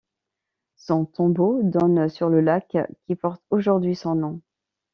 Son 0.77 1.05
tombeau 1.05 1.61
donne 1.61 2.09
sur 2.09 2.29
le 2.29 2.41
lac 2.41 2.75
qui 3.05 3.13
porte 3.15 3.43
aujourd'hui 3.51 3.95
son 3.95 4.15
nom. 4.15 4.41